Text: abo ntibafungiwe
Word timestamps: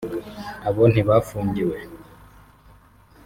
abo 0.67 0.83
ntibafungiwe 0.91 1.77